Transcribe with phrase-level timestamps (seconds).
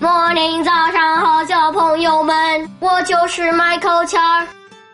[0.00, 2.34] Morning，早上好，小朋友们，
[2.80, 4.46] 我就是 Michael 钱儿。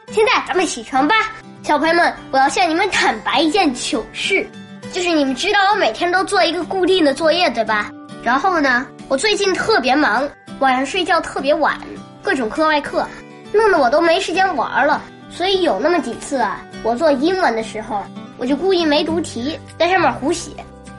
[0.08, 1.14] 现在咱们起床吧，
[1.62, 4.44] 小朋友们，我要向你们坦白一件糗事，
[4.90, 7.88] 就是你们知道我每天都做一个固定的作业，对吧？
[8.20, 10.28] 然后呢，我最近特别忙，
[10.58, 11.80] 晚上睡觉特别晚，
[12.20, 13.06] 各种课外课，
[13.52, 15.00] 弄得我都没时间玩了。
[15.30, 18.02] 所以有那么几次啊，我做英文的时候，
[18.38, 20.50] 我就故意没读题，在上面胡写。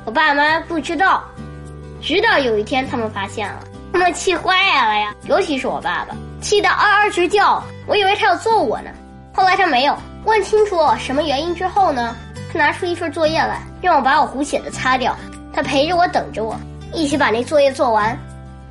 [0.05, 1.25] 我爸妈不知道，
[2.01, 3.60] 直到有一天他们发现了，
[3.97, 4.54] 他们气坏
[4.86, 5.11] 了呀。
[5.24, 7.64] 尤其是我爸爸，气得嗷嗷直叫。
[7.88, 8.92] 我以为他要揍我呢，
[9.33, 9.97] 后来他没有。
[10.24, 12.15] 问清楚什么原因之后呢，
[12.54, 15.18] 他拿出一份作业来，让我把我胡写的擦掉。
[15.52, 16.55] 他陪着我，等着我，
[16.93, 18.15] 一起把那作业做完，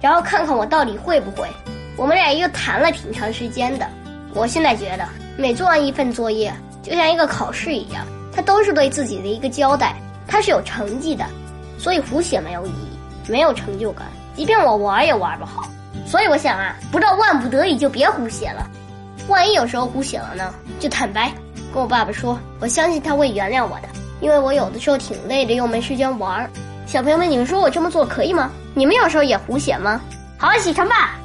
[0.01, 1.49] 然后看看我到底会不会。
[1.97, 3.89] 我们俩又谈了挺长时间的。
[4.33, 5.05] 我现在觉得。
[5.37, 9.97] 每做完一份作业，就像一个考试一样，它都是对自己的一个交代，
[10.29, 11.27] 它是有成绩的，
[11.79, 14.07] 所以胡写没有意义，没有成就感，
[14.37, 15.69] 即便我玩也玩不好。
[16.07, 18.65] 所以我想啊，不到万不得已就别胡写了，
[19.29, 21.33] 万一有时候胡写了呢，就坦白
[21.75, 23.89] 跟我爸爸说，我相信他会原谅我的，
[24.21, 26.49] 因为我有的时候挺累的，又没时间玩。
[26.87, 28.53] 小朋友们，你们说我这么做可以吗？
[28.75, 30.01] 你们有时候也胡写吗？
[30.39, 31.17] 好，起床吧。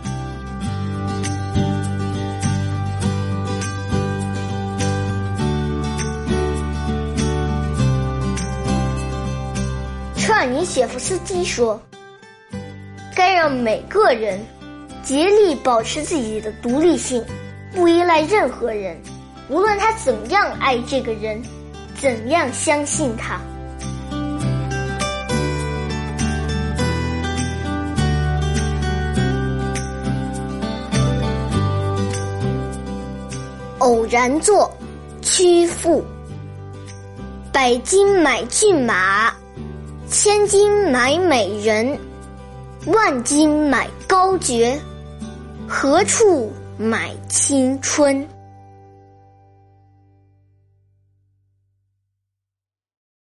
[10.17, 11.79] 车尔尼谢夫斯基说
[13.15, 14.39] ：“该让每个人
[15.03, 17.23] 竭力保持自己的独立性，
[17.73, 18.97] 不依赖任何人，
[19.49, 21.41] 无论他怎样爱这个人，
[21.99, 23.39] 怎样相信他。”
[33.79, 34.71] 偶然作，
[35.23, 36.03] 曲阜，
[37.51, 39.33] 百金买骏马。
[40.07, 41.97] 千金买美人，
[42.87, 44.79] 万金买高爵，
[45.67, 48.27] 何处买青春？